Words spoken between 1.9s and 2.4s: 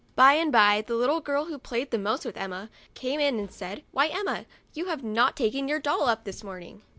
the most with